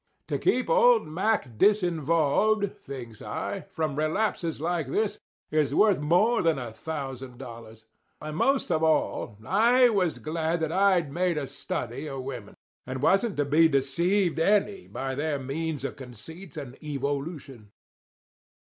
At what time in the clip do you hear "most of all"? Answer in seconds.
8.35-9.37